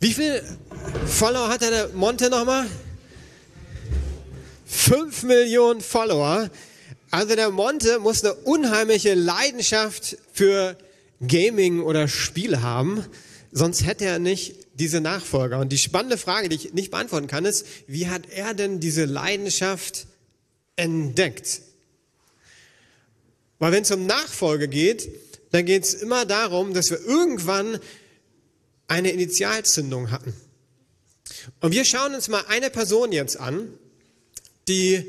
[0.00, 0.42] Wie viel
[1.06, 2.66] Follower hat der Monte nochmal?
[4.66, 6.50] 5 Millionen Follower.
[7.10, 10.76] Also der Monte muss eine unheimliche Leidenschaft für
[11.26, 13.04] Gaming oder Spiele haben,
[13.52, 15.58] sonst hätte er nicht diese Nachfolger.
[15.58, 19.06] Und die spannende Frage, die ich nicht beantworten kann, ist, wie hat er denn diese
[19.06, 20.06] Leidenschaft
[20.76, 21.62] entdeckt?
[23.58, 25.08] Weil wenn es um Nachfolge geht,
[25.52, 27.78] dann geht es immer darum, dass wir irgendwann
[28.88, 30.34] eine Initialzündung hatten.
[31.60, 33.68] Und wir schauen uns mal eine Person jetzt an,
[34.68, 35.04] die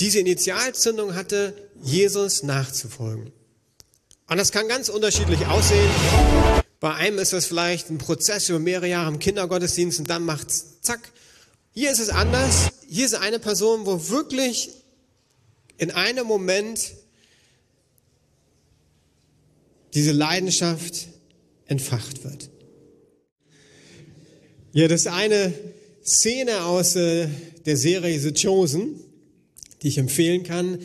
[0.00, 3.32] diese Initialzündung hatte, Jesus nachzufolgen.
[4.28, 5.90] Und das kann ganz unterschiedlich aussehen.
[6.78, 10.80] Bei einem ist das vielleicht ein Prozess über mehrere Jahre im Kindergottesdienst und dann macht's
[10.80, 11.12] zack.
[11.72, 12.70] Hier ist es anders.
[12.88, 14.70] Hier ist eine Person, wo wirklich
[15.76, 16.92] in einem Moment
[19.94, 21.08] diese Leidenschaft
[21.66, 22.50] entfacht wird.
[24.72, 25.52] Ja, das ist eine
[26.04, 27.28] Szene aus äh,
[27.66, 29.00] der Serie The Chosen,
[29.82, 30.78] die ich empfehlen kann,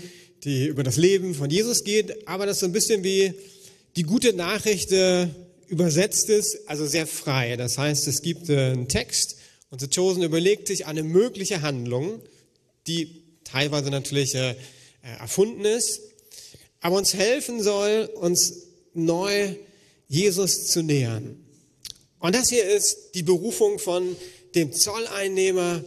[0.43, 3.33] die über das Leben von Jesus geht, aber das so ein bisschen wie
[3.95, 5.27] die gute Nachricht äh,
[5.67, 7.57] übersetzt ist, also sehr frei.
[7.57, 9.37] Das heißt, es gibt äh, einen Text
[9.69, 12.21] und The Chosen überlegt sich eine mögliche Handlung,
[12.87, 14.35] die teilweise natürlich
[15.01, 16.01] erfunden ist,
[16.81, 18.64] aber uns helfen soll, uns
[18.95, 19.55] neu
[20.07, 21.43] Jesus zu nähern.
[22.19, 24.15] Und das hier ist die Berufung von
[24.55, 25.83] dem Zolleinnehmer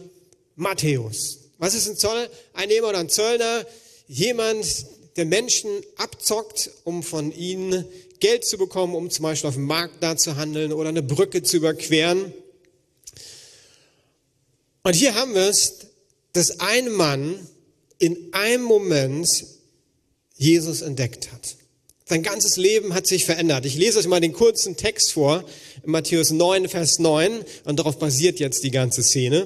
[0.55, 1.39] Matthäus.
[1.57, 3.65] Was ist ein Zolleinnehmer oder ein Zöllner?
[4.07, 4.85] Jemand,
[5.17, 7.85] der Menschen abzockt, um von ihnen
[8.19, 11.43] Geld zu bekommen, um zum Beispiel auf dem Markt da zu handeln oder eine Brücke
[11.43, 12.33] zu überqueren.
[14.83, 15.87] Und hier haben wir es,
[16.33, 17.47] dass ein Mann
[17.97, 19.27] in einem Moment
[20.37, 21.57] Jesus entdeckt hat.
[22.09, 23.67] Sein ganzes Leben hat sich verändert.
[23.67, 25.43] Ich lese euch mal den kurzen Text vor,
[25.83, 29.45] in Matthäus 9, Vers 9, und darauf basiert jetzt die ganze Szene.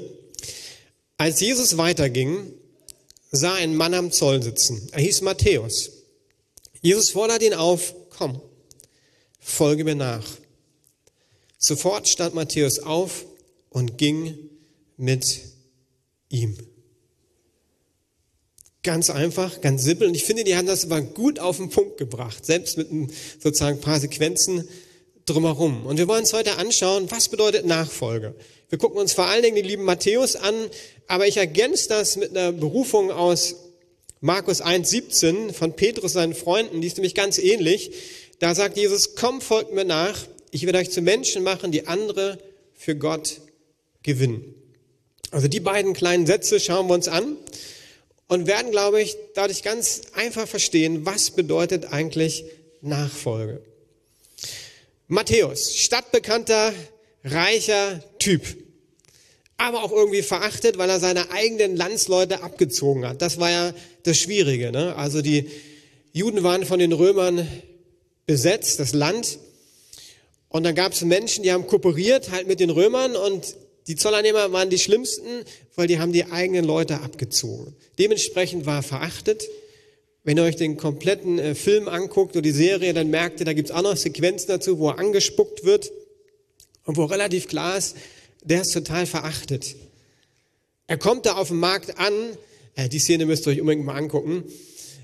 [1.17, 2.53] Als Jesus weiterging,
[3.31, 4.87] sah ein Mann am Zoll sitzen.
[4.93, 5.91] Er hieß Matthäus.
[6.81, 8.41] Jesus fordert ihn auf, komm,
[9.41, 10.25] folge mir nach.
[11.57, 13.25] Sofort stand Matthäus auf
[13.71, 14.37] und ging
[14.95, 15.25] mit
[16.29, 16.55] ihm.
[18.83, 20.09] Ganz einfach, ganz simpel.
[20.09, 22.89] Und ich finde, die haben das aber gut auf den Punkt gebracht, selbst mit
[23.41, 24.67] sozusagen ein paar Sequenzen
[25.25, 25.85] drumherum.
[25.85, 28.35] Und wir wollen uns heute anschauen, was bedeutet Nachfolge.
[28.67, 30.53] Wir gucken uns vor allen Dingen den lieben Matthäus an,
[31.07, 33.55] aber ich ergänze das mit einer Berufung aus
[34.19, 37.91] Markus 1,17 von Petrus seinen Freunden, die ist nämlich ganz ähnlich.
[38.39, 40.17] Da sagt Jesus, komm, folgt mir nach,
[40.51, 42.37] ich werde euch zu Menschen machen, die andere
[42.73, 43.39] für Gott
[44.01, 44.55] gewinnen.
[45.31, 47.37] Also die beiden kleinen Sätze schauen wir uns an
[48.33, 52.45] und werden, glaube ich, dadurch ganz einfach verstehen, was bedeutet eigentlich
[52.81, 53.61] Nachfolge.
[55.07, 56.73] Matthäus, stadtbekannter,
[57.23, 58.41] reicher Typ,
[59.57, 63.21] aber auch irgendwie verachtet, weil er seine eigenen Landsleute abgezogen hat.
[63.21, 64.71] Das war ja das Schwierige.
[64.71, 64.95] Ne?
[64.95, 65.51] Also die
[66.11, 67.47] Juden waren von den Römern
[68.25, 69.37] besetzt, das Land.
[70.49, 73.55] Und dann gab es Menschen, die haben kooperiert halt mit den Römern und
[73.87, 75.43] die Zolleinnehmer waren die schlimmsten,
[75.75, 77.75] weil die haben die eigenen Leute abgezogen.
[77.99, 79.47] Dementsprechend war er verachtet.
[80.23, 83.53] Wenn ihr euch den kompletten äh, Film anguckt oder die Serie, dann merkt ihr, da
[83.53, 85.91] gibt's auch noch Sequenzen dazu, wo er angespuckt wird
[86.85, 87.97] und wo relativ klar ist,
[88.41, 89.75] der ist total verachtet.
[90.87, 92.13] Er kommt da auf dem Markt an,
[92.75, 94.45] äh, die Szene müsst ihr euch unbedingt mal angucken,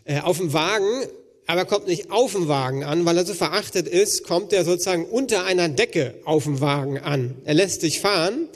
[0.05, 1.05] äh, auf dem Wagen,
[1.47, 4.63] aber er kommt nicht auf dem Wagen an, weil er so verachtet ist, kommt er
[4.63, 7.35] sozusagen unter einer Decke auf dem Wagen an.
[7.43, 8.47] Er lässt sich fahren,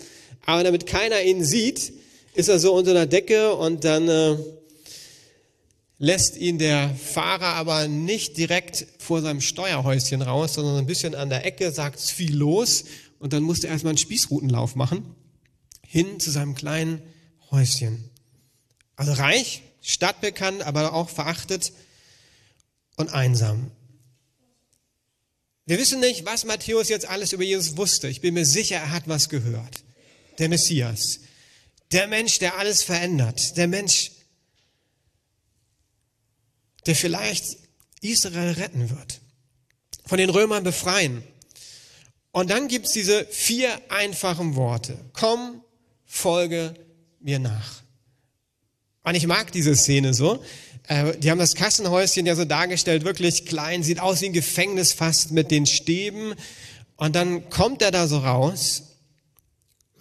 [0.45, 1.93] aber damit keiner ihn sieht,
[2.33, 4.37] ist er so unter einer Decke und dann äh,
[5.97, 11.29] lässt ihn der Fahrer aber nicht direkt vor seinem Steuerhäuschen raus, sondern ein bisschen an
[11.29, 12.85] der Ecke, sagt es viel los
[13.19, 15.15] und dann musste er erstmal einen Spießrutenlauf machen,
[15.87, 17.01] hin zu seinem kleinen
[17.51, 18.09] Häuschen.
[18.95, 21.71] Also reich, stadtbekannt, aber auch verachtet
[22.97, 23.71] und einsam.
[25.65, 28.09] Wir wissen nicht, was Matthäus jetzt alles über Jesus wusste.
[28.09, 29.83] Ich bin mir sicher, er hat was gehört
[30.39, 31.19] der Messias,
[31.91, 34.12] der Mensch, der alles verändert, der Mensch,
[36.85, 37.57] der vielleicht
[38.01, 39.21] Israel retten wird,
[40.06, 41.24] von den Römern befreien.
[42.31, 44.97] Und dann gibt's diese vier einfachen Worte.
[45.13, 45.62] Komm,
[46.06, 46.74] folge
[47.19, 47.83] mir nach.
[49.03, 50.44] Und ich mag diese Szene so.
[50.88, 54.94] Äh, die haben das Kassenhäuschen ja so dargestellt, wirklich klein, sieht aus wie ein Gefängnis
[54.94, 56.33] fast mit den Stäben.
[56.95, 58.93] Und dann kommt er da so raus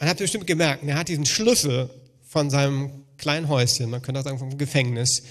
[0.03, 1.89] man hat bestimmt gemerkt, er hat diesen Schlüssel
[2.27, 5.23] von seinem kleinen Häuschen, man könnte auch sagen vom Gefängnis,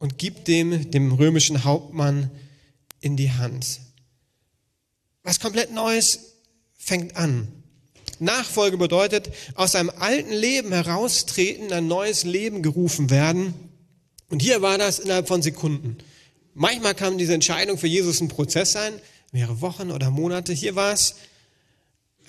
[0.00, 2.28] und gibt dem, dem römischen Hauptmann
[3.00, 3.78] in die Hand.
[5.22, 6.34] Was komplett Neues
[6.76, 7.46] fängt an.
[8.18, 13.54] Nachfolge bedeutet, aus einem alten Leben heraustreten, ein neues Leben gerufen werden.
[14.28, 15.98] Und hier war das innerhalb von Sekunden.
[16.54, 18.92] Manchmal kann diese Entscheidung für Jesus ein Prozess sein,
[19.30, 20.52] mehrere Wochen oder Monate.
[20.52, 21.14] Hier war es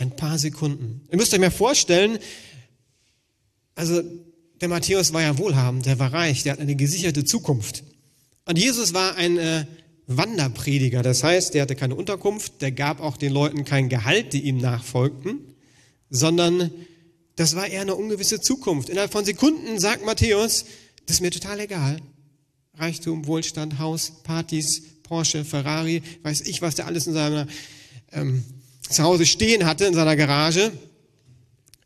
[0.01, 1.01] ein paar Sekunden.
[1.11, 2.17] Ihr müsst euch mal vorstellen,
[3.75, 4.01] also
[4.59, 7.83] der Matthäus war ja wohlhabend, der war reich, der hat eine gesicherte Zukunft.
[8.45, 9.65] Und Jesus war ein äh,
[10.07, 14.41] Wanderprediger, das heißt, der hatte keine Unterkunft, der gab auch den Leuten kein Gehalt, die
[14.41, 15.39] ihm nachfolgten,
[16.09, 16.71] sondern
[17.35, 18.89] das war eher eine ungewisse Zukunft.
[18.89, 20.65] Innerhalb von Sekunden sagt Matthäus,
[21.05, 21.97] das ist mir total egal.
[22.75, 27.47] Reichtum, Wohlstand, Haus, Partys, Porsche, Ferrari, weiß ich, was der alles in seiner
[28.11, 28.43] ähm,
[28.91, 30.71] zu Hause stehen hatte, in seiner Garage.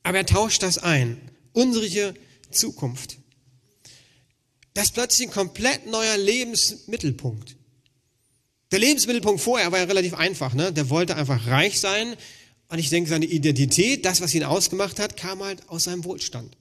[0.04, 1.20] Aber er tauscht das ein.
[1.54, 2.14] Unsere
[2.52, 3.18] Zukunft.
[4.74, 7.56] Das ist plötzlich ein komplett neuer Lebensmittelpunkt.
[8.72, 10.54] Der Lebensmittelpunkt vorher war ja relativ einfach.
[10.54, 10.74] Ne?
[10.74, 12.16] Der wollte einfach reich sein.
[12.68, 16.58] Und ich denke, seine Identität, das, was ihn ausgemacht hat, kam halt aus seinem Wohlstand.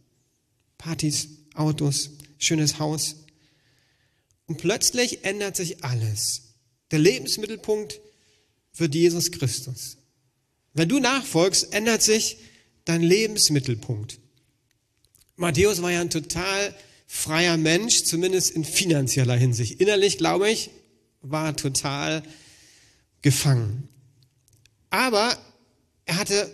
[0.78, 3.16] Partys, Autos, schönes Haus.
[4.46, 6.42] Und plötzlich ändert sich alles.
[6.90, 8.00] Der Lebensmittelpunkt
[8.76, 9.96] wird Jesus Christus.
[10.74, 12.38] Wenn du nachfolgst, ändert sich
[12.84, 14.18] dein Lebensmittelpunkt.
[15.36, 16.74] Matthäus war ja ein total
[17.06, 19.80] freier Mensch, zumindest in finanzieller Hinsicht.
[19.80, 20.70] Innerlich, glaube ich,
[21.22, 22.22] war total
[23.22, 23.88] gefangen.
[24.90, 25.36] Aber
[26.04, 26.50] er hatte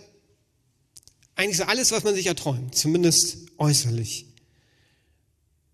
[1.35, 4.27] eigentlich so alles, was man sich erträumt, zumindest äußerlich.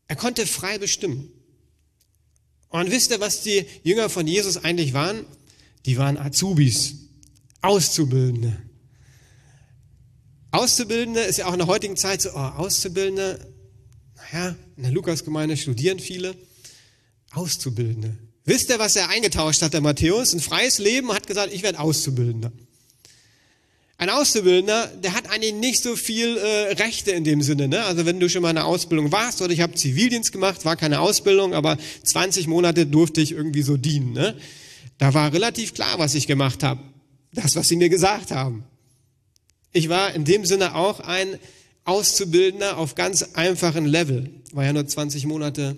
[0.08, 1.32] Er konnte frei bestimmen.
[2.70, 5.26] Und wisst ihr, was die Jünger von Jesus eigentlich waren?
[5.86, 7.07] Die waren Azubis.
[7.62, 8.56] Auszubildende.
[10.52, 13.54] Auszubildende ist ja auch in der heutigen Zeit so, oh, Auszubildende,
[14.16, 16.36] naja, in der Lukasgemeinde studieren viele.
[17.32, 18.18] Auszubildende.
[18.46, 20.34] Wisst ihr, was er eingetauscht hat, der Matthäus?
[20.34, 22.52] Ein freies Leben hat gesagt, ich werde Auszubildender.
[23.98, 27.68] Ein Auszubildender, der hat eigentlich nicht so viel äh, Rechte in dem Sinne.
[27.68, 27.84] Ne?
[27.84, 31.02] Also wenn du schon mal eine Ausbildung warst oder ich habe Zivildienst gemacht, war keine
[31.02, 34.14] Ausbildung, aber 20 Monate durfte ich irgendwie so dienen.
[34.14, 34.38] Ne?
[35.00, 36.80] Da war relativ klar, was ich gemacht habe
[37.34, 38.64] das, was sie mir gesagt haben.
[39.74, 41.38] Ich war in dem Sinne auch ein
[41.84, 44.30] Auszubildender auf ganz einfachen Level.
[44.52, 45.78] War ja nur 20 Monate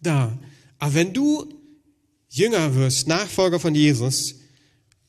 [0.00, 0.38] da.
[0.78, 1.52] Aber wenn du
[2.28, 4.36] Jünger wirst, Nachfolger von Jesus,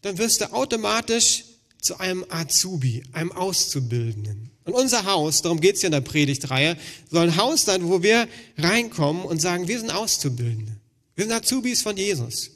[0.01, 1.45] dann wirst du automatisch
[1.81, 4.51] zu einem Azubi, einem Auszubildenden.
[4.63, 6.77] Und unser Haus, darum geht es ja in der Predigtreihe,
[7.09, 8.27] soll ein Haus sein, wo wir
[8.57, 10.71] reinkommen und sagen, wir sind Auszubildende.
[11.15, 12.51] Wir sind Azubis von Jesus.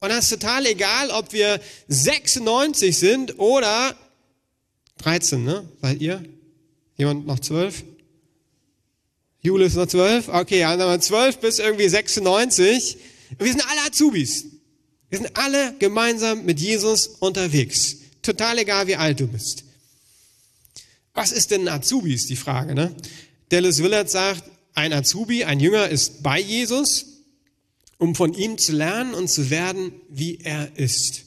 [0.00, 3.96] Und das ist total egal, ob wir 96 sind oder
[4.98, 5.68] 13, ne?
[5.80, 6.24] Seid ihr?
[6.96, 7.84] Jemand noch 12?
[9.40, 10.28] Jule ist noch 12?
[10.28, 12.98] Okay, dann haben wir 12 bis irgendwie 96.
[13.38, 14.44] Wir sind alle Azubis.
[15.08, 17.96] Wir sind alle gemeinsam mit Jesus unterwegs.
[18.22, 19.64] Total egal, wie alt du bist.
[21.14, 22.94] Was ist denn ein Azubi, ist die Frage, ne?
[23.48, 24.44] Dallas Willard sagt,
[24.74, 27.15] ein Azubi, ein Jünger ist bei Jesus
[27.98, 31.24] um von ihm zu lernen und zu werden, wie er ist.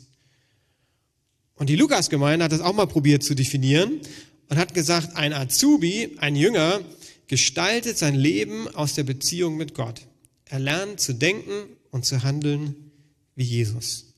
[1.55, 3.99] Und die Lukas-Gemeinde hat das auch mal probiert zu definieren
[4.47, 6.81] und hat gesagt, ein Azubi, ein Jünger,
[7.27, 10.01] gestaltet sein Leben aus der Beziehung mit Gott.
[10.45, 12.91] Er lernt zu denken und zu handeln
[13.35, 14.13] wie Jesus.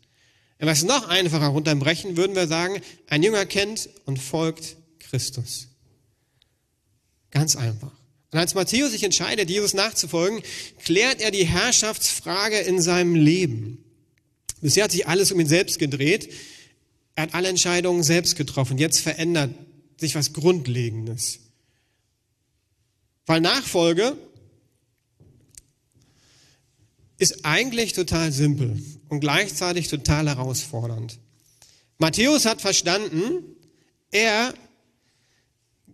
[0.58, 5.68] Wenn wir es noch einfacher runterbrechen, würden wir sagen, ein Jünger kennt und folgt Christus.
[7.32, 7.92] Ganz einfach.
[8.32, 10.42] Und als Matthäus sich entscheidet, Jesus nachzufolgen,
[10.84, 13.84] klärt er die Herrschaftsfrage in seinem Leben.
[14.62, 16.32] Bisher hat sich alles um ihn selbst gedreht.
[17.16, 18.78] Er hat alle Entscheidungen selbst getroffen.
[18.78, 19.54] Jetzt verändert
[19.98, 21.40] sich was Grundlegendes.
[23.26, 24.16] Weil Nachfolge
[27.18, 31.20] ist eigentlich total simpel und gleichzeitig total herausfordernd.
[31.98, 33.44] Matthäus hat verstanden,
[34.10, 34.54] er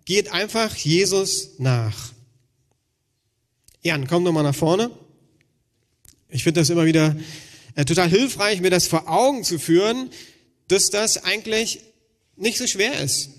[0.06, 2.14] geht einfach Jesus nach.
[3.88, 4.92] Jan, komm doch mal nach vorne.
[6.28, 7.16] Ich finde das immer wieder
[7.76, 10.10] äh, total hilfreich, mir das vor Augen zu führen,
[10.68, 11.80] dass das eigentlich
[12.36, 13.30] nicht so schwer ist.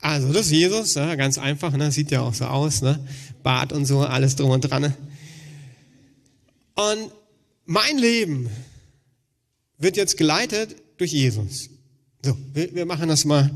[0.00, 1.92] Also, das ist Jesus, ja, ganz einfach, ne?
[1.92, 2.98] sieht ja auch so aus, ne?
[3.42, 4.82] Bart und so, alles drum und dran.
[4.82, 4.96] Ne?
[6.74, 7.10] Und
[7.66, 8.48] mein Leben
[9.76, 11.68] wird jetzt geleitet durch Jesus.
[12.24, 13.50] So, wir, wir machen das mal.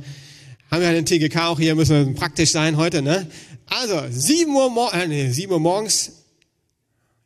[0.70, 3.30] Haben wir ja den TGK auch hier, müssen wir praktisch sein heute, ne?
[3.70, 6.12] Also, 7 Uhr, äh, nee, 7 Uhr morgens.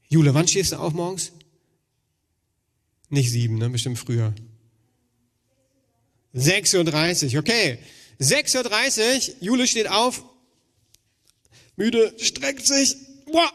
[0.08, 1.32] Jule, wann stehst du auf morgens?
[3.08, 3.70] Nicht 7, ne?
[3.70, 4.34] bestimmt früher.
[6.34, 7.78] 6.30 Uhr, okay.
[8.20, 10.24] 6.30 Uhr, Jule steht auf,
[11.76, 12.96] müde, streckt sich.
[13.24, 13.50] Boah,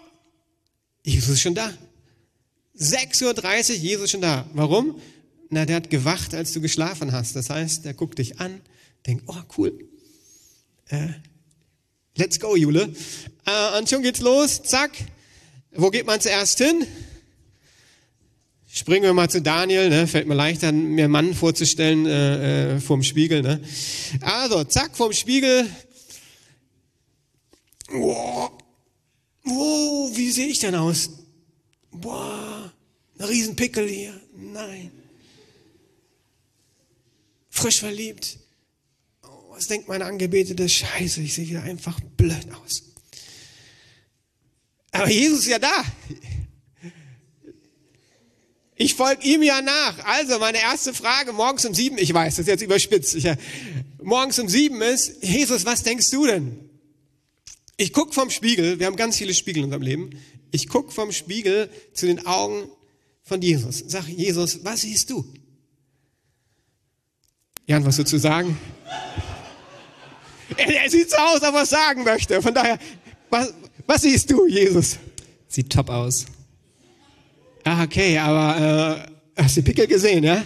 [1.04, 1.72] Jesus ist schon da.
[2.76, 4.50] 6.30 Uhr, Jesus schon da.
[4.54, 5.00] Warum?
[5.50, 7.36] Na, der hat gewacht, als du geschlafen hast.
[7.36, 8.62] Das heißt, der guckt dich an,
[9.06, 9.88] denkt, oh cool,
[10.88, 11.10] äh,
[12.20, 12.94] let's go, Jule.
[13.46, 14.92] Äh, und schon geht's los, zack.
[15.72, 16.86] Wo geht man zuerst hin?
[18.72, 20.06] Springen wir mal zu Daniel, ne?
[20.06, 23.42] fällt mir leichter, mir einen Mann vorzustellen äh, äh, vorm Spiegel.
[23.42, 23.62] Ne?
[24.22, 25.68] Also, zack, vorm Spiegel.
[27.92, 28.52] Wow,
[29.44, 31.10] wow wie sehe ich denn aus?
[31.92, 32.72] Boah,
[33.18, 34.20] ein Riesenpickel hier.
[34.36, 34.92] Nein.
[37.50, 38.38] Frisch verliebt.
[39.60, 40.70] Was denkt meine Angebetete?
[40.70, 42.82] Scheiße, ich sehe hier einfach blöd aus.
[44.92, 45.84] Aber Jesus ist ja da.
[48.78, 50.00] Ich folge ihm ja nach.
[50.06, 53.16] Also meine erste Frage morgens um sieben, ich weiß, das ist jetzt überspitzt.
[53.16, 53.26] Ich,
[54.02, 56.70] morgens um sieben ist, Jesus, was denkst du denn?
[57.76, 60.12] Ich guck vom Spiegel, wir haben ganz viele Spiegel in unserem Leben.
[60.52, 62.70] Ich guck vom Spiegel zu den Augen
[63.24, 63.84] von Jesus.
[63.86, 65.30] Sag, Jesus, was siehst du?
[67.68, 68.58] Jan, was dazu sagen?
[70.60, 72.42] Er, er, sieht so aus, ob er was sagen möchte.
[72.42, 72.78] Von daher,
[73.30, 73.54] was,
[73.86, 74.98] was siehst du, Jesus?
[75.48, 76.26] Sieht top aus.
[77.64, 80.44] Ah, okay, aber äh, hast du Pickel gesehen, ja?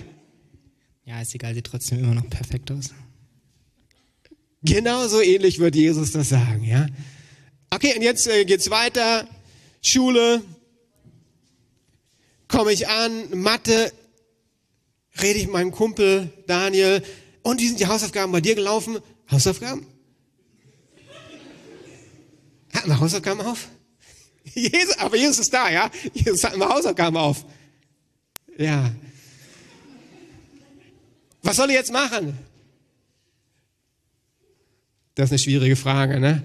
[1.05, 2.91] Ja, ist egal, sieht trotzdem immer noch perfekt aus.
[4.63, 6.87] Genauso ähnlich wird Jesus das sagen, ja?
[7.69, 9.27] Okay, und jetzt äh, geht's weiter.
[9.81, 10.41] Schule.
[12.47, 13.91] Komme ich an, Mathe,
[15.21, 17.03] rede ich mit meinem Kumpel Daniel.
[17.41, 18.99] Und wie sind die Hausaufgaben bei dir gelaufen?
[19.29, 19.85] Hausaufgaben?
[22.73, 23.67] Hatten wir Hausaufgaben auf?
[24.53, 25.89] Jesus, aber Jesus ist da, ja?
[26.13, 27.45] Jesus hat immer Hausaufgaben auf.
[28.57, 28.91] Ja.
[31.41, 32.37] Was soll ich jetzt machen?
[35.15, 36.43] Das ist eine schwierige Frage, ne?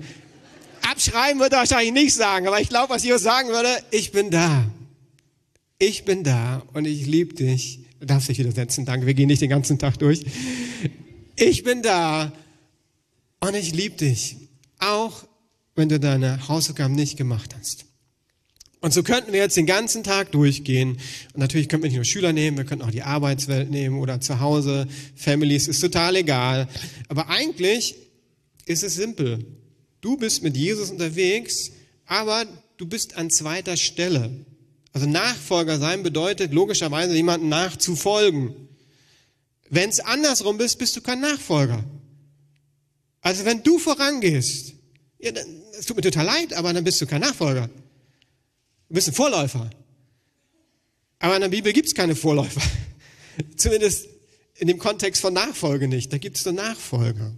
[0.82, 4.30] Abschreiben würde er wahrscheinlich nicht sagen, aber ich glaube, was Jesus sagen würde, ich bin
[4.30, 4.64] da.
[5.78, 7.80] Ich bin da und ich liebe dich.
[8.00, 10.25] Du darfst dich wieder setzen, danke, wir gehen nicht den ganzen Tag durch.
[11.37, 12.32] Ich bin da
[13.40, 14.37] und ich liebe dich.
[14.80, 15.27] Auch
[15.78, 17.87] wenn du deine Hausaufgaben nicht gemacht hast.
[18.80, 20.99] Und so könnten wir jetzt den ganzen Tag durchgehen.
[21.32, 24.20] Und natürlich könnten wir nicht nur Schüler nehmen, wir könnten auch die Arbeitswelt nehmen oder
[24.20, 26.68] zu Hause, Families, ist total egal.
[27.08, 27.97] Aber eigentlich
[28.66, 29.44] ist es simpel.
[30.00, 31.70] Du bist mit Jesus unterwegs,
[32.06, 32.44] aber
[32.76, 34.30] du bist an zweiter Stelle.
[34.92, 38.54] Also Nachfolger sein bedeutet logischerweise jemandem nachzufolgen.
[39.70, 41.85] Wenn es andersrum bist, bist du kein Nachfolger.
[43.20, 44.75] Also wenn du vorangehst,
[45.18, 45.32] ja,
[45.78, 47.68] es tut mir total leid, aber dann bist du kein Nachfolger.
[48.88, 49.70] Du bist ein Vorläufer.
[51.18, 52.62] Aber in der Bibel gibt es keine Vorläufer.
[53.56, 54.08] Zumindest
[54.56, 56.12] in dem Kontext von Nachfolge nicht.
[56.12, 57.32] Da gibt es nur Nachfolger.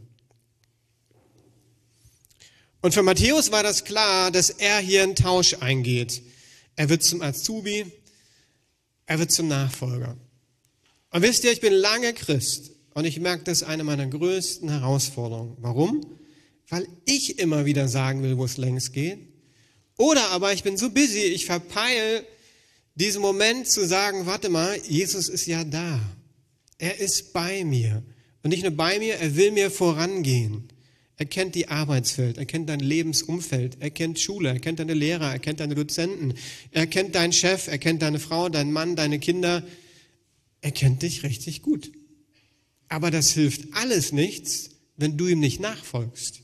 [2.83, 6.23] Und für Matthäus war das klar, dass er hier einen Tausch eingeht.
[6.77, 7.85] Er wird zum Azubi,
[9.05, 10.17] er wird zum Nachfolger.
[11.11, 14.71] Und wisst ihr, ich bin lange Christ und ich merke, das ist eine meiner größten
[14.71, 15.57] Herausforderungen.
[15.61, 16.20] Warum?
[16.71, 19.19] Weil ich immer wieder sagen will, wo es längst geht
[20.01, 22.25] oder aber ich bin so busy, ich verpeil
[22.95, 26.01] diesen Moment zu sagen, warte mal, Jesus ist ja da.
[26.79, 28.03] Er ist bei mir.
[28.43, 30.69] Und nicht nur bei mir, er will mir vorangehen.
[31.19, 35.33] Er kennt die Arbeitswelt, er kennt dein Lebensumfeld, er kennt Schule, er kennt deine Lehrer,
[35.33, 36.33] er kennt deine Dozenten,
[36.71, 39.63] er kennt deinen Chef, er kennt deine Frau, deinen Mann, deine Kinder.
[40.63, 41.93] Er kennt dich richtig gut.
[42.89, 46.40] Aber das hilft alles nichts, wenn du ihm nicht nachfolgst.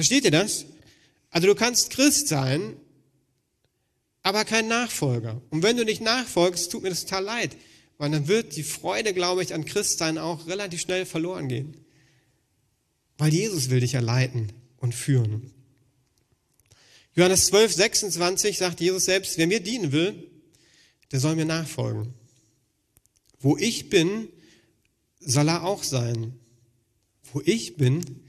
[0.00, 0.64] Versteht ihr das?
[1.28, 2.74] Also du kannst Christ sein,
[4.22, 5.42] aber kein Nachfolger.
[5.50, 7.56] Und wenn du nicht nachfolgst, tut mir das total leid,
[7.98, 11.84] weil dann wird die Freude, glaube ich, an Christsein auch relativ schnell verloren gehen.
[13.18, 15.52] Weil Jesus will dich ja leiten und führen.
[17.14, 20.30] Johannes 12, 26 sagt Jesus selbst, wer mir dienen will,
[21.12, 22.14] der soll mir nachfolgen.
[23.38, 24.30] Wo ich bin,
[25.18, 26.40] soll er auch sein.
[27.34, 28.22] Wo ich bin,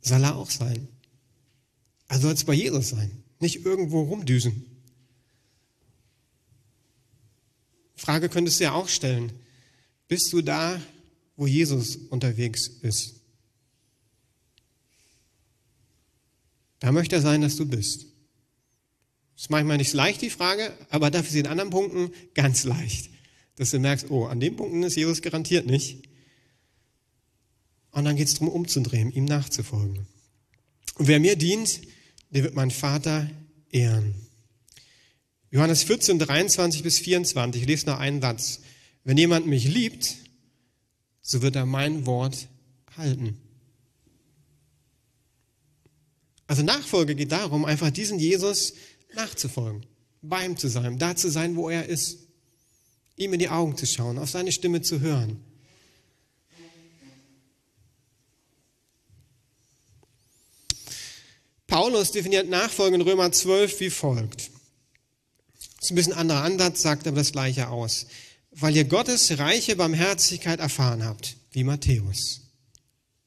[0.00, 0.88] soll er auch sein.
[2.08, 4.64] Also soll es bei Jesus sein, nicht irgendwo rumdüsen.
[7.96, 9.32] Frage könntest du ja auch stellen.
[10.06, 10.80] Bist du da,
[11.36, 13.16] wo Jesus unterwegs ist?
[16.80, 18.06] Da möchte er sein, dass du bist.
[19.34, 23.10] Das ist manchmal nicht leicht, die Frage, aber dafür ist in anderen Punkten ganz leicht.
[23.56, 26.08] Dass du merkst, oh, an den Punkten ist Jesus garantiert nicht.
[27.90, 30.06] Und dann geht es darum, umzudrehen, ihm nachzufolgen.
[30.94, 31.80] Und wer mir dient,
[32.30, 33.30] der wird mein Vater
[33.70, 34.14] ehren.
[35.50, 38.60] Johannes 14, 23 bis 24, ich lese noch einen Satz.
[39.04, 40.16] Wenn jemand mich liebt,
[41.22, 42.48] so wird er mein Wort
[42.96, 43.38] halten.
[46.46, 48.74] Also Nachfolge geht darum, einfach diesen Jesus
[49.14, 49.86] nachzufolgen.
[50.20, 52.18] bei ihm zu sein, da zu sein, wo er ist,
[53.16, 55.40] ihm in die Augen zu schauen, auf seine Stimme zu hören.
[61.68, 64.50] Paulus definiert Nachfolge in Römer 12 wie folgt.
[65.76, 68.06] Das ist ein bisschen anderer Ansatz, sagt aber das Gleiche aus.
[68.50, 72.40] Weil ihr Gottes reiche Barmherzigkeit erfahren habt, wie Matthäus.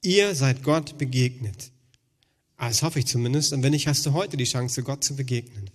[0.02, 1.72] Ihr seid Gott begegnet.
[2.58, 3.54] Ah, das hoffe ich zumindest.
[3.54, 5.70] Und wenn nicht, hast du heute die Chance, Gott zu begegnen.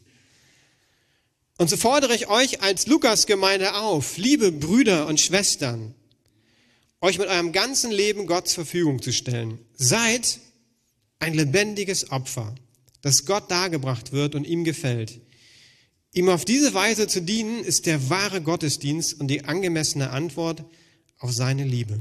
[1.58, 5.94] Und so fordere ich euch als Lukas-Gemeinde auf, liebe Brüder und Schwestern,
[7.00, 9.60] euch mit eurem ganzen Leben Gott zur Verfügung zu stellen.
[9.76, 10.40] Seid
[11.18, 12.54] ein lebendiges Opfer,
[13.02, 15.20] das Gott dargebracht wird und ihm gefällt.
[16.12, 20.64] Ihm auf diese Weise zu dienen, ist der wahre Gottesdienst und die angemessene Antwort
[21.18, 21.98] auf seine Liebe.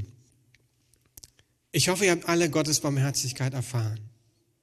[1.72, 4.00] Ich hoffe, ihr habt alle Gottes Barmherzigkeit erfahren.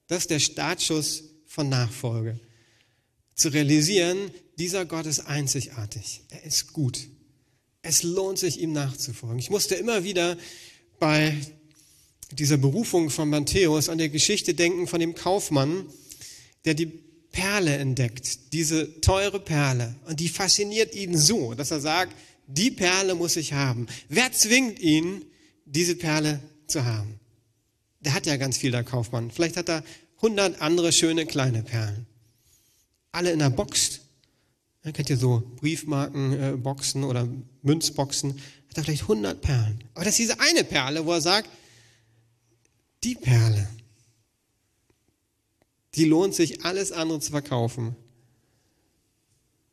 [0.08, 2.40] Das ist der Startschuss von Nachfolge.
[3.36, 6.22] Zu realisieren, dieser Gott ist einzigartig.
[6.30, 7.08] Er ist gut.
[7.82, 9.38] Es lohnt sich, ihm nachzufolgen.
[9.38, 10.36] Ich musste immer wieder
[10.98, 11.36] bei
[12.32, 15.86] dieser Berufung von Matthäus an der Geschichte denken von dem Kaufmann,
[16.64, 16.86] der die
[17.32, 19.94] Perle entdeckt, diese teure Perle.
[20.06, 22.14] Und die fasziniert ihn so, dass er sagt,
[22.46, 23.86] die Perle muss ich haben.
[24.08, 25.24] Wer zwingt ihn,
[25.64, 27.18] diese Perle zu haben?
[28.00, 29.30] Der hat ja ganz viel, der Kaufmann.
[29.30, 29.82] Vielleicht hat er
[30.20, 32.06] hundert andere schöne kleine Perlen.
[33.12, 34.00] Alle in der Box.
[34.84, 37.28] Ihr kennt ihr so Briefmarkenboxen äh, oder
[37.62, 38.40] Münzboxen.
[38.68, 39.82] Hat er vielleicht hundert Perlen.
[39.94, 41.48] Aber das ist diese eine Perle, wo er sagt,
[43.04, 43.68] die Perle,
[45.94, 47.94] die lohnt sich, alles andere zu verkaufen,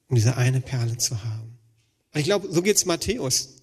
[0.07, 1.57] um diese eine Perle zu haben.
[2.13, 3.55] Und ich glaube, so geht es Matthäus.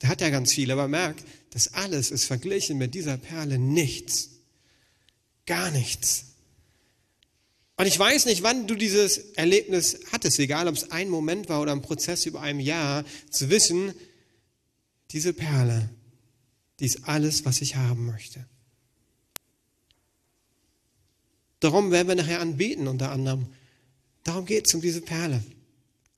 [0.00, 4.30] Der hat ja ganz viel, aber merkt, das alles ist verglichen mit dieser Perle nichts.
[5.46, 6.26] Gar nichts.
[7.76, 11.60] Und ich weiß nicht, wann du dieses Erlebnis hattest, egal ob es ein Moment war
[11.62, 13.94] oder ein Prozess über ein Jahr, zu wissen,
[15.10, 15.88] diese Perle,
[16.80, 18.46] die ist alles, was ich haben möchte.
[21.62, 23.46] Darum werden wir nachher anbeten unter anderem.
[24.24, 25.44] Darum geht es um diese Perle.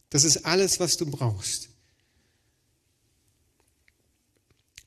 [0.09, 1.69] Das ist alles, was du brauchst.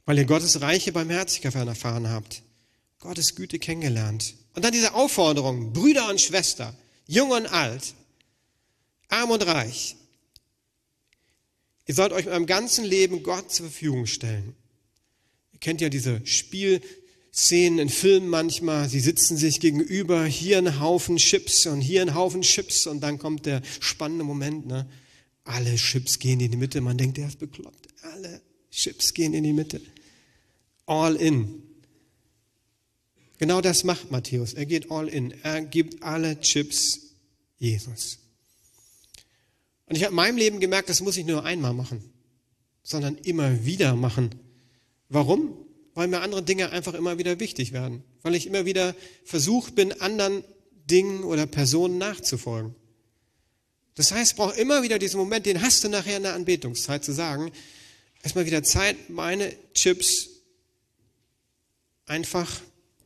[0.06, 2.42] Weil ihr Gottes reiche Barmherzigkeit erfahren habt.
[2.98, 4.34] Gottes Güte kennengelernt.
[4.56, 7.94] Und dann diese Aufforderung, Brüder und Schwester, jung und alt,
[9.10, 9.96] arm und reich.
[11.86, 14.56] Ihr sollt euch mit eurem ganzen Leben Gott zur Verfügung stellen.
[15.54, 16.82] Ihr kennt ja diese Spiel,
[17.38, 22.16] Szenen in Filmen manchmal, sie sitzen sich gegenüber, hier ein Haufen Chips und hier ein
[22.16, 24.90] Haufen Chips und dann kommt der spannende Moment, ne?
[25.44, 27.90] Alle Chips gehen in die Mitte, man denkt, der ist bekloppt.
[28.02, 29.80] Alle Chips gehen in die Mitte.
[30.88, 31.62] All in.
[33.38, 34.54] Genau das macht Matthäus.
[34.54, 35.32] Er geht all in.
[35.44, 37.14] Er gibt alle Chips
[37.60, 38.18] Jesus.
[39.86, 42.04] Und ich habe in meinem Leben gemerkt, das muss ich nur einmal machen,
[42.82, 44.32] sondern immer wieder machen.
[45.08, 45.67] Warum?
[45.98, 50.00] Weil mir andere Dinge einfach immer wieder wichtig werden, weil ich immer wieder versucht bin,
[50.00, 50.44] anderen
[50.86, 52.76] Dingen oder Personen nachzufolgen.
[53.96, 57.04] Das heißt, ich brauche immer wieder diesen Moment, den hast du nachher in der Anbetungszeit
[57.04, 57.52] zu sagen,
[58.22, 60.30] erstmal wieder Zeit, meine Chips
[62.06, 62.62] einfach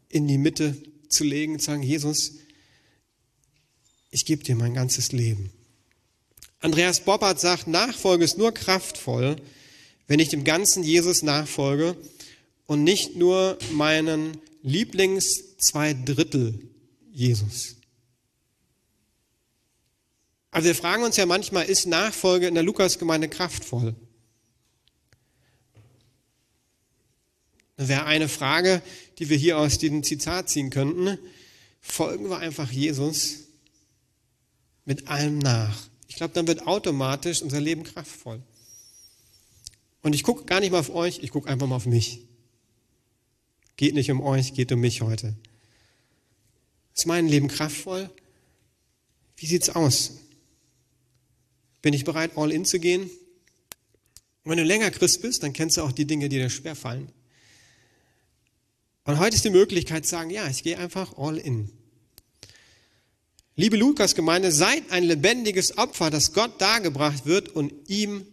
[0.10, 0.76] in die Mitte
[1.08, 2.34] zu legen und zu sagen, Jesus,
[4.10, 5.50] ich gebe dir mein ganzes Leben.
[6.60, 9.38] Andreas Boppert sagt, Nachfolge ist nur kraftvoll,
[10.08, 11.96] wenn ich dem ganzen Jesus nachfolge
[12.72, 16.70] und nicht nur meinen Lieblings zwei Drittel
[17.12, 17.76] Jesus.
[20.52, 23.94] Also wir fragen uns ja manchmal, ist Nachfolge in der Lukasgemeinde kraftvoll?
[27.76, 28.82] Das wäre eine Frage,
[29.20, 31.18] die wir hier aus diesem Zitat ziehen könnten.
[31.82, 33.40] Folgen wir einfach Jesus
[34.86, 35.90] mit allem nach.
[36.08, 38.42] Ich glaube, dann wird automatisch unser Leben kraftvoll.
[40.04, 42.31] Und ich gucke gar nicht mal auf euch, ich gucke einfach mal auf mich.
[43.82, 45.34] Geht nicht um euch, geht um mich heute.
[46.96, 48.12] Ist mein Leben kraftvoll?
[49.38, 50.20] Wie sieht's aus?
[51.82, 53.02] Bin ich bereit, all in zu gehen?
[54.44, 56.76] Und wenn du länger Christ bist, dann kennst du auch die Dinge, die dir schwer
[56.76, 57.12] fallen.
[59.06, 61.72] Und heute ist die Möglichkeit zu sagen, ja, ich gehe einfach all in.
[63.56, 68.28] Liebe Lukas-Gemeinde, seid ein lebendiges Opfer, das Gott dargebracht wird und ihm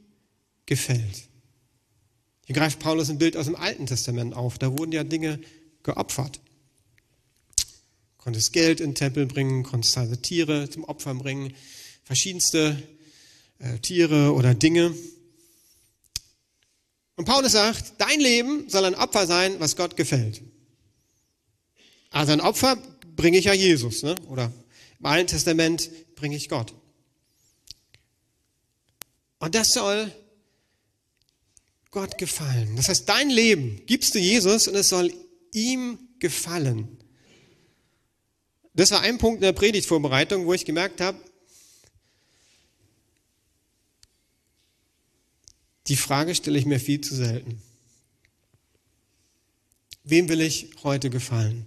[0.66, 1.27] gefällt.
[2.48, 4.56] Hier greift Paulus ein Bild aus dem Alten Testament auf.
[4.58, 5.38] Da wurden ja Dinge
[5.82, 6.40] geopfert.
[8.16, 11.52] Konntest Geld in den Tempel bringen, konntest also Tiere zum Opfer bringen,
[12.04, 12.82] verschiedenste
[13.58, 14.94] äh, Tiere oder Dinge.
[17.16, 20.40] Und Paulus sagt, dein Leben soll ein Opfer sein, was Gott gefällt.
[22.08, 22.78] Also ein Opfer
[23.14, 24.14] bringe ich ja Jesus, ne?
[24.26, 24.50] oder
[25.00, 26.72] im Alten Testament bringe ich Gott.
[29.38, 30.10] Und das soll
[31.90, 32.76] Gott gefallen.
[32.76, 35.12] Das heißt, dein Leben gibst du Jesus und es soll
[35.52, 36.98] ihm gefallen.
[38.74, 41.18] Das war ein Punkt in der Predigtvorbereitung, wo ich gemerkt habe,
[45.86, 47.60] die Frage stelle ich mir viel zu selten.
[50.04, 51.66] Wem will ich heute gefallen?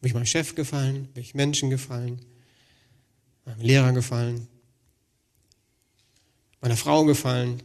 [0.00, 1.08] Will ich meinem Chef gefallen?
[1.14, 2.24] Will ich Menschen gefallen?
[3.44, 4.48] Meinem Lehrer gefallen?
[6.64, 7.62] Meiner Frau gefallen?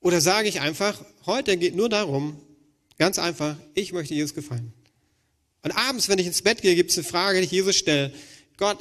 [0.00, 2.40] Oder sage ich einfach, heute geht nur darum,
[2.96, 4.72] ganz einfach, ich möchte Jesus gefallen.
[5.62, 8.14] Und abends, wenn ich ins Bett gehe, gibt es eine Frage, die ich Jesus stelle.
[8.56, 8.78] Gott,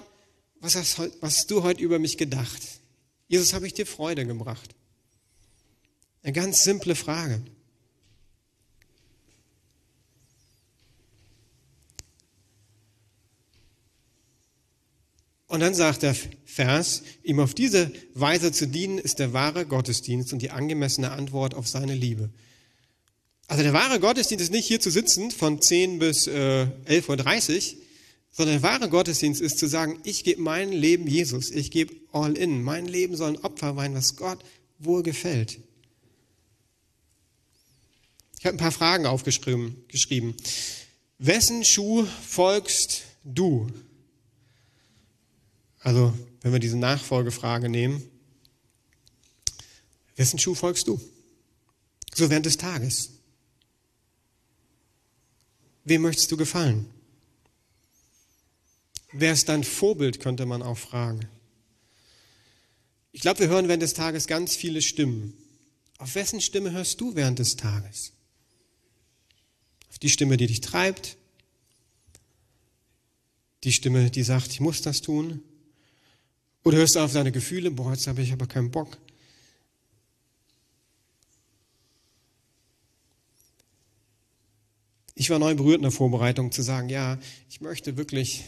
[0.62, 2.62] was hast, was hast du heute über mich gedacht?
[3.28, 4.74] Jesus, habe ich dir Freude gebracht?
[6.24, 7.42] Eine ganz simple Frage.
[15.50, 20.32] Und dann sagt der Vers, ihm auf diese Weise zu dienen, ist der wahre Gottesdienst
[20.32, 22.30] und die angemessene Antwort auf seine Liebe.
[23.48, 27.82] Also der wahre Gottesdienst ist nicht hier zu sitzen von 10 bis äh, 11.30 Uhr,
[28.32, 32.38] sondern der wahre Gottesdienst ist zu sagen, ich gebe mein Leben Jesus, ich gebe all
[32.38, 32.62] in.
[32.62, 34.38] Mein Leben soll ein Opfer sein, was Gott
[34.78, 35.58] wohl gefällt.
[38.38, 39.84] Ich habe ein paar Fragen aufgeschrieben.
[39.88, 40.36] Geschrieben.
[41.18, 43.68] Wessen Schuh folgst du?
[45.80, 48.04] Also, wenn wir diese Nachfolgefrage nehmen,
[50.16, 51.00] wessen Schuh folgst du?
[52.14, 53.12] So während des Tages.
[55.86, 56.86] Wem möchtest du gefallen?
[59.12, 61.28] Wer ist dein Vorbild, könnte man auch fragen.
[63.12, 65.34] Ich glaube, wir hören während des Tages ganz viele Stimmen.
[65.98, 68.14] Auf wessen Stimme hörst du während des Tages?
[69.90, 71.18] Auf die Stimme, die dich treibt?
[73.64, 75.44] Die Stimme, die sagt, ich muss das tun?
[76.64, 77.72] Oder hörst du auf deine Gefühle?
[77.72, 78.98] Boah, jetzt habe ich aber keinen Bock.
[85.16, 87.18] Ich war neu berührt in der Vorbereitung zu sagen, ja,
[87.50, 88.46] ich möchte wirklich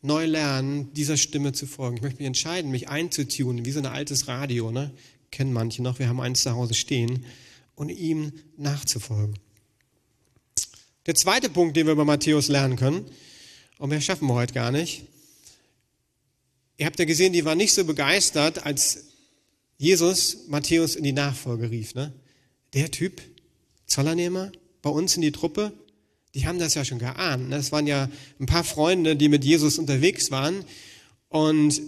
[0.00, 1.96] neu lernen, dieser Stimme zu folgen.
[1.96, 4.92] Ich möchte mich entscheiden, mich einzutunen, wie so ein altes Radio, ne?
[5.30, 7.24] Kennen manche noch, wir haben eins zu Hause stehen,
[7.74, 9.38] und ihm nachzufolgen.
[11.06, 13.06] Der zweite Punkt, den wir über Matthäus lernen können,
[13.78, 15.06] und mehr schaffen wir heute gar nicht.
[16.82, 19.04] Ihr habt ja gesehen, die war nicht so begeistert, als
[19.78, 21.94] Jesus Matthäus in die Nachfolge rief.
[21.94, 22.12] Ne?
[22.74, 23.22] Der Typ,
[23.86, 24.50] Zollernehmer,
[24.82, 25.72] bei uns in die Truppe,
[26.34, 27.52] die haben das ja schon geahnt.
[27.52, 30.64] Das waren ja ein paar Freunde, die mit Jesus unterwegs waren.
[31.28, 31.80] Und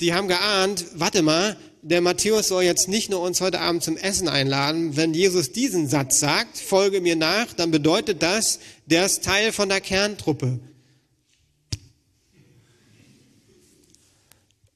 [0.00, 3.98] die haben geahnt, warte mal, der Matthäus soll jetzt nicht nur uns heute Abend zum
[3.98, 4.96] Essen einladen.
[4.96, 9.68] Wenn Jesus diesen Satz sagt, folge mir nach, dann bedeutet das, der ist Teil von
[9.68, 10.58] der Kerntruppe.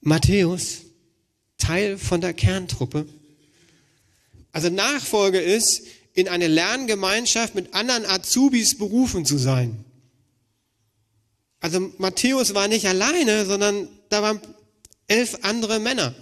[0.00, 0.82] Matthäus,
[1.58, 3.06] Teil von der Kerntruppe.
[4.52, 5.82] Also Nachfolge ist,
[6.14, 9.84] in eine Lerngemeinschaft mit anderen Azubis berufen zu sein.
[11.60, 14.40] Also Matthäus war nicht alleine, sondern da waren
[15.06, 16.14] elf andere Männer.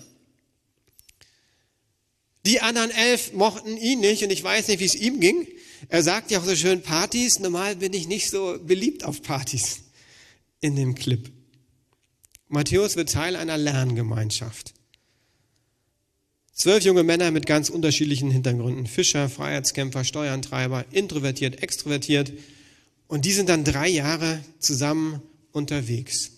[2.44, 5.46] Die anderen elf mochten ihn nicht und ich weiß nicht, wie es ihm ging.
[5.88, 7.38] Er sagt ja auch so schön Partys.
[7.38, 9.80] Normal bin ich nicht so beliebt auf Partys
[10.60, 11.30] in dem Clip.
[12.48, 14.74] Matthäus wird Teil einer Lerngemeinschaft.
[16.54, 18.86] Zwölf junge Männer mit ganz unterschiedlichen Hintergründen.
[18.86, 22.32] Fischer, Freiheitskämpfer, Steuerantreiber, introvertiert, extrovertiert.
[23.06, 26.32] Und die sind dann drei Jahre zusammen unterwegs.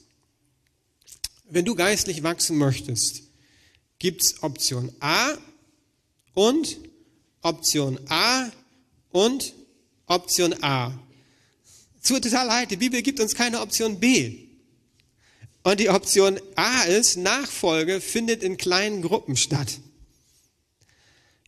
[1.49, 3.23] Wenn du geistlich wachsen möchtest,
[3.99, 5.38] gibt's Option A
[6.35, 6.79] und
[7.42, 8.51] Option A
[9.11, 9.55] und
[10.07, 10.92] Option A.
[12.05, 14.49] Tut total leid, die Bibel gibt uns keine Option B.
[15.62, 19.79] Und die Option A ist, Nachfolge findet in kleinen Gruppen statt.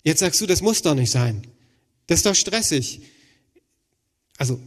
[0.03, 1.47] Jetzt sagst du, das muss doch nicht sein.
[2.07, 3.01] Das ist doch stressig.
[4.37, 4.61] Also,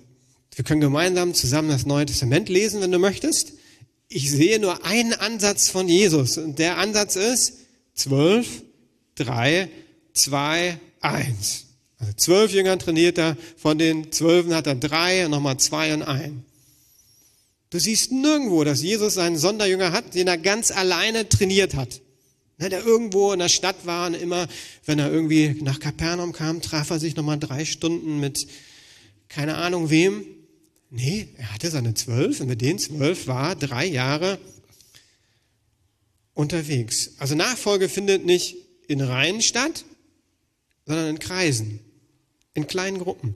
[0.55, 3.53] wir können gemeinsam zusammen das Neue Testament lesen, wenn du möchtest.
[4.08, 6.38] Ich sehe nur einen Ansatz von Jesus.
[6.38, 7.53] Und der Ansatz ist
[7.93, 8.47] zwölf,
[9.15, 9.69] drei,
[10.13, 11.65] zwei, eins.
[11.97, 16.45] Also zwölf Jünger trainiert er, von den zwölfen hat er drei nochmal zwei und ein.
[17.75, 21.99] Du siehst nirgendwo, dass Jesus einen Sonderjünger hat, den er ganz alleine trainiert hat.
[22.57, 24.47] Ne, der irgendwo in der Stadt war und immer,
[24.85, 28.47] wenn er irgendwie nach Kapernaum kam, traf er sich nochmal drei Stunden mit
[29.27, 30.25] keine Ahnung wem.
[30.89, 34.39] Nee, er hatte seine zwölf und mit den zwölf war drei Jahre
[36.33, 37.15] unterwegs.
[37.17, 38.55] Also Nachfolge findet nicht
[38.88, 39.83] in Reihen statt,
[40.85, 41.81] sondern in Kreisen,
[42.53, 43.35] in kleinen Gruppen.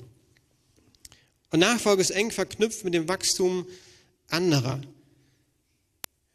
[1.51, 3.65] Und Nachfolge ist eng verknüpft mit dem Wachstum
[4.29, 4.81] anderer.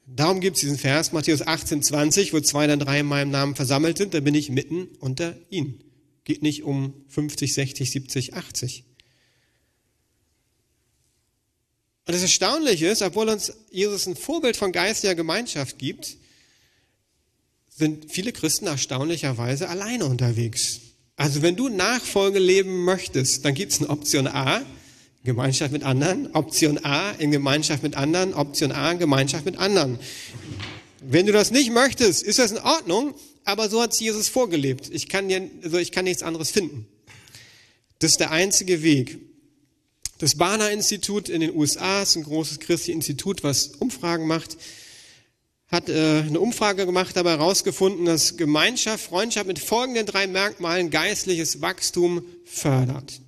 [0.07, 3.55] Darum gibt es diesen Vers, Matthäus 18, 20, wo zwei oder drei in meinem Namen
[3.57, 5.83] versammelt sind, da bin ich mitten unter ihnen.
[6.25, 8.85] Geht nicht um 50, 60, 70, 80.
[12.07, 16.19] Und das Erstaunliche ist, obwohl uns Jesus ein Vorbild von geistiger Gemeinschaft gibt,
[17.71, 20.81] sind viele Christen erstaunlicherweise alleine unterwegs.
[21.17, 24.63] Also wenn du Nachfolge leben möchtest, dann gibt es eine Option A,
[25.25, 29.99] Gemeinschaft mit anderen, Option A in Gemeinschaft mit anderen, Option A in Gemeinschaft mit anderen.
[31.01, 34.91] Wenn du das nicht möchtest, ist das in Ordnung, aber so hat Jesus vorgelebt.
[34.93, 36.87] Ich kann, dir, also ich kann nichts anderes finden.
[37.99, 39.19] Das ist der einzige Weg.
[40.19, 44.57] Das Barna-Institut in den USA ist ein großes christliches Institut, was Umfragen macht,
[45.69, 51.63] hat äh, eine Umfrage gemacht, dabei herausgefunden, dass Gemeinschaft, Freundschaft mit folgenden drei Merkmalen geistliches
[51.63, 53.21] Wachstum fördert.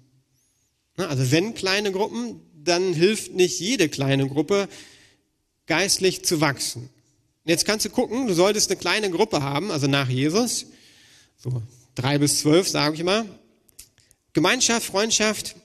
[0.97, 4.69] Also wenn kleine Gruppen, dann hilft nicht jede kleine Gruppe,
[5.67, 6.89] geistlich zu wachsen.
[7.45, 10.67] Jetzt kannst du gucken, du solltest eine kleine Gruppe haben, also nach Jesus,
[11.37, 11.63] so
[11.95, 13.25] drei bis zwölf, sage ich mal.
[14.33, 15.57] Gemeinschaft, Freundschaft,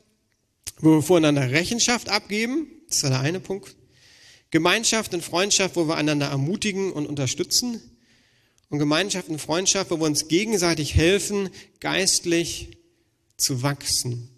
[0.80, 3.76] wo wir voreinander Rechenschaft abgeben, das war der eine Punkt.
[4.52, 7.82] Gemeinschaft und Freundschaft, wo wir einander ermutigen und unterstützen.
[8.70, 12.78] Und Gemeinschaft und Freundschaft, wo wir uns gegenseitig helfen, geistlich
[13.38, 14.30] zu wachsen.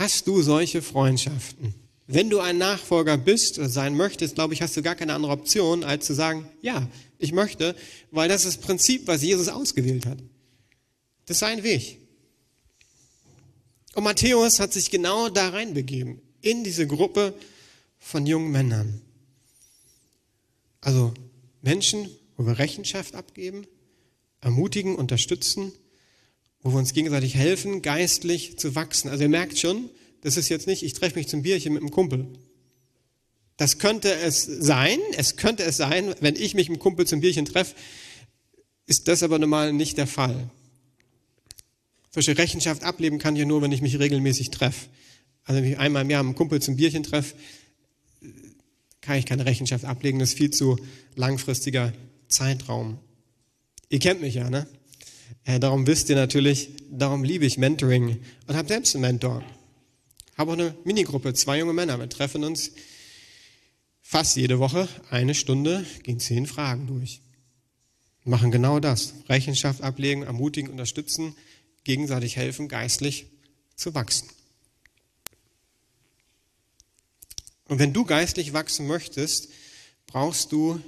[0.00, 1.74] Hast du solche Freundschaften?
[2.06, 5.32] Wenn du ein Nachfolger bist oder sein möchtest, glaube ich, hast du gar keine andere
[5.32, 7.76] Option, als zu sagen, ja, ich möchte,
[8.10, 10.16] weil das ist das Prinzip, was Jesus ausgewählt hat.
[11.26, 11.98] Das ist sein Weg.
[13.94, 17.34] Und Matthäus hat sich genau da reinbegeben, in diese Gruppe
[17.98, 19.02] von jungen Männern.
[20.80, 21.12] Also
[21.60, 22.08] Menschen,
[22.38, 23.66] wo wir Rechenschaft abgeben,
[24.40, 25.72] ermutigen, unterstützen,
[26.62, 29.08] wo wir uns gegenseitig helfen, geistlich zu wachsen.
[29.08, 29.88] Also ihr merkt schon,
[30.22, 32.26] das ist jetzt nicht, ich treffe mich zum Bierchen mit einem Kumpel.
[33.56, 37.20] Das könnte es sein, es könnte es sein, wenn ich mich mit einem Kumpel zum
[37.20, 37.74] Bierchen treffe,
[38.86, 40.50] ist das aber normal nicht der Fall.
[42.10, 44.88] Solche Rechenschaft ableben kann ich ja nur, wenn ich mich regelmäßig treffe.
[45.44, 47.34] Also wenn ich einmal im Jahr mit einem Kumpel zum Bierchen treffe,
[49.00, 50.18] kann ich keine Rechenschaft ablegen.
[50.18, 50.78] Das ist viel zu
[51.14, 51.92] langfristiger
[52.28, 52.98] Zeitraum.
[53.88, 54.66] Ihr kennt mich ja, ne?
[55.44, 59.42] Äh, darum wisst ihr natürlich, darum liebe ich Mentoring und habe selbst einen Mentor.
[60.36, 61.98] Habe auch eine Minigruppe, zwei junge Männer.
[61.98, 62.72] Wir treffen uns
[64.00, 67.20] fast jede Woche eine Stunde, gehen zehn Fragen durch.
[68.24, 69.14] Machen genau das.
[69.28, 71.34] Rechenschaft ablegen, ermutigen, unterstützen,
[71.84, 73.26] gegenseitig helfen, geistlich
[73.76, 74.28] zu wachsen.
[77.64, 79.48] Und wenn du geistlich wachsen möchtest,
[80.06, 80.80] brauchst du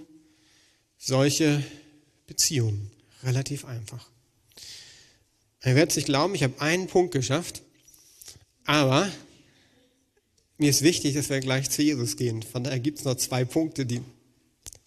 [0.98, 1.64] solche
[2.26, 2.90] Beziehungen.
[3.22, 4.11] Relativ einfach.
[5.64, 7.62] Ihr werdet nicht glauben, ich habe einen Punkt geschafft,
[8.64, 9.10] aber
[10.58, 12.42] mir ist wichtig, dass wir gleich zu Jesus gehen.
[12.42, 14.00] Von daher gibt es noch zwei Punkte, die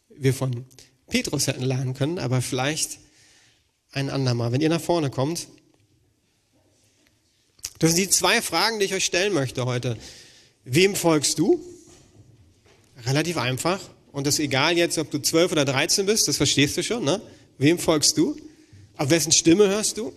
[0.09, 0.65] wir von
[1.07, 2.99] Petrus hätten lernen können, aber vielleicht
[3.91, 4.51] ein andermal.
[4.51, 5.47] Wenn ihr nach vorne kommt,
[7.79, 9.97] das sind die zwei Fragen, die ich euch stellen möchte heute.
[10.65, 11.63] Wem folgst du?
[13.05, 13.79] Relativ einfach.
[14.11, 17.03] Und das ist egal jetzt, ob du 12 oder 13 bist, das verstehst du schon,
[17.03, 17.21] ne?
[17.57, 18.35] Wem folgst du?
[18.97, 20.13] Auf wessen Stimme hörst du?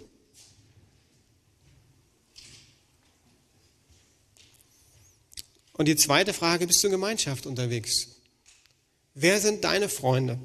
[5.78, 8.08] Und die zweite Frage, bist du in Gemeinschaft unterwegs?
[9.14, 10.38] Wer sind deine Freunde?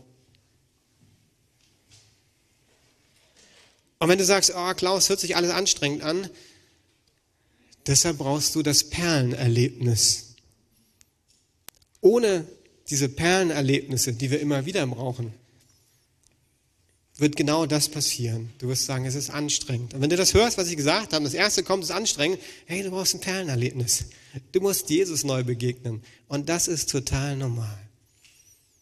[3.98, 6.30] Und wenn du sagst, oh Klaus, hört sich alles anstrengend an,
[7.88, 10.36] deshalb brauchst du das Perlenerlebnis.
[12.00, 12.48] Ohne
[12.90, 15.34] diese Perlenerlebnisse, die wir immer wieder brauchen,
[17.18, 18.52] wird genau das passieren.
[18.58, 19.94] Du wirst sagen, es ist anstrengend.
[19.94, 22.82] Und wenn du das hörst, was ich gesagt habe, das erste kommt, ist anstrengend, hey,
[22.82, 24.06] du brauchst ein Perlenerlebnis.
[24.52, 26.02] Du musst Jesus neu begegnen.
[26.28, 27.78] Und das ist total normal.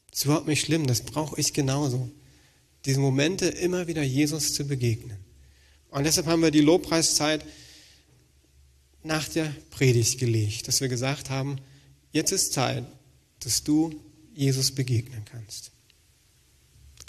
[0.09, 2.09] Das ist überhaupt nicht schlimm, das brauche ich genauso.
[2.85, 5.17] Diese Momente immer wieder Jesus zu begegnen.
[5.89, 7.45] Und deshalb haben wir die Lobpreiszeit
[9.03, 11.57] nach der Predigt gelegt, dass wir gesagt haben,
[12.11, 12.85] jetzt ist Zeit,
[13.39, 13.93] dass du
[14.33, 15.71] Jesus begegnen kannst.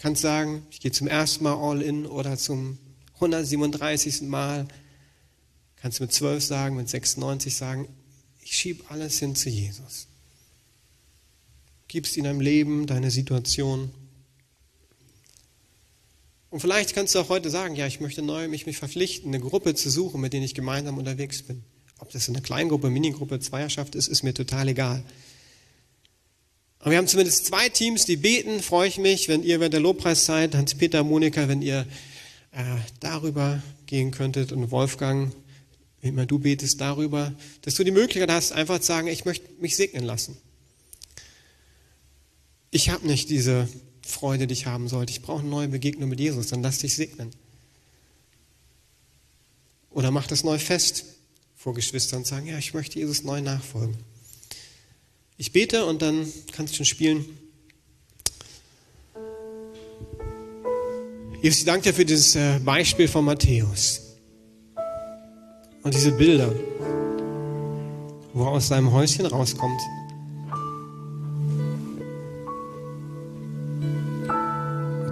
[0.02, 2.76] Kannst sagen, ich gehe zum ersten Mal all in oder zum
[3.14, 4.22] 137.
[4.22, 4.66] Mal.
[5.76, 7.86] Kannst du mit 12 sagen, mit 96 sagen,
[8.42, 10.08] ich schiebe alles hin zu Jesus.
[11.86, 13.94] Gibst ihm dein Leben, deine Situation.
[16.50, 19.38] Und vielleicht kannst du auch heute sagen, ja, ich möchte neu mich, mich verpflichten, eine
[19.38, 21.62] Gruppe zu suchen, mit denen ich gemeinsam unterwegs bin.
[22.00, 25.04] Ob das eine Kleingruppe, Minigruppe, Zweierschaft ist, ist mir total egal.
[26.82, 29.80] Aber wir haben zumindest zwei Teams, die beten, freue ich mich, wenn ihr während der
[29.80, 31.86] Lobpreiszeit, Hans-Peter, Monika, wenn ihr
[32.50, 35.32] äh, darüber gehen könntet und Wolfgang,
[36.00, 39.48] wie immer du betest darüber, dass du die Möglichkeit hast, einfach zu sagen, ich möchte
[39.60, 40.36] mich segnen lassen.
[42.72, 43.68] Ich habe nicht diese
[44.04, 45.12] Freude, die ich haben sollte.
[45.12, 47.30] Ich brauche eine neue Begegnung mit Jesus, dann lass dich segnen.
[49.90, 51.04] Oder mach das neu fest
[51.54, 53.96] vor Geschwistern und sagen, ja, ich möchte Jesus neu nachfolgen.
[55.42, 57.24] Ich bete und dann kannst du schon spielen.
[61.42, 64.18] Jesus, ich danke dir für dieses äh, Beispiel von Matthäus.
[65.82, 66.54] Und diese Bilder,
[68.32, 69.80] wo er aus seinem Häuschen rauskommt.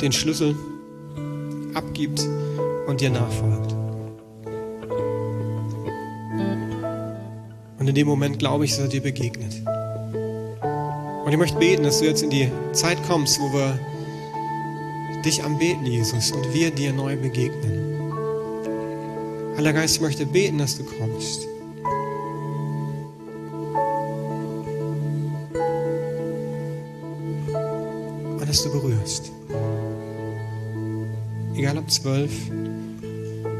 [0.00, 0.54] Den Schlüssel
[1.74, 2.24] abgibt
[2.86, 3.72] und dir nachfolgt.
[7.80, 9.60] Und in dem Moment glaube ich, dass er dir begegnet.
[11.30, 13.78] Und ich möchte beten, dass du jetzt in die Zeit kommst, wo wir
[15.24, 18.02] dich anbeten, Jesus, und wir dir neu begegnen.
[19.56, 21.46] Heiliger Geist, ich möchte beten, dass du kommst.
[28.40, 29.30] Und dass du berührst.
[31.54, 32.32] Egal ob zwölf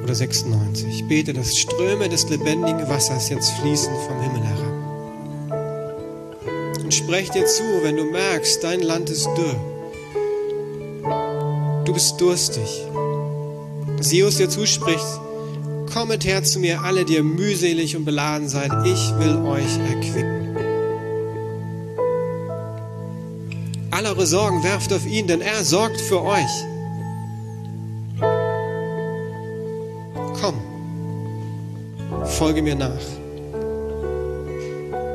[0.02, 0.88] oder 96.
[0.88, 4.59] Ich bete, dass Ströme des lebendigen Wassers jetzt fließen vom Himmel herab.
[7.10, 9.56] Sprech dir zu, wenn du merkst, dein Land ist dürr.
[11.84, 12.86] Du bist durstig.
[13.96, 15.04] Dass Jesus dir zuspricht,
[15.92, 20.56] Kommet her zu mir, alle, die ihr mühselig und beladen seid, ich will euch erquicken.
[23.90, 26.64] Alle eure Sorgen werft auf ihn, denn er sorgt für euch.
[30.40, 30.54] Komm,
[32.24, 33.02] folge mir nach.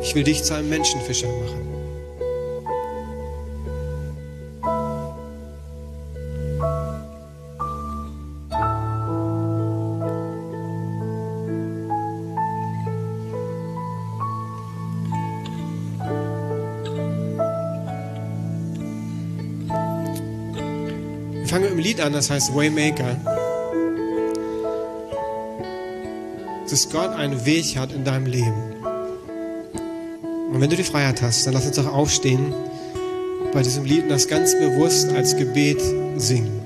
[0.02, 1.75] Ich will dich zu einem Menschenfischer machen.
[21.96, 23.16] Lied an, das heißt Waymaker.
[26.70, 28.76] Dass Gott einen Weg hat in deinem Leben.
[30.52, 32.54] Und wenn du die Freiheit hast, dann lass uns doch aufstehen
[33.54, 35.82] bei diesem Lied und das ganz bewusst als Gebet
[36.18, 36.65] singen.